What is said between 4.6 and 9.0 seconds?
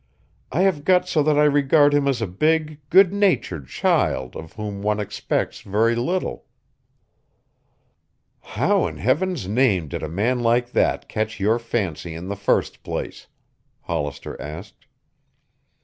one expects very little." "How in